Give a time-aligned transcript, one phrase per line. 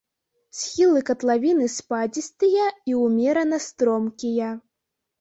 [0.59, 4.55] Схілы катлавіны спадзістыя і ўмерана стромкія.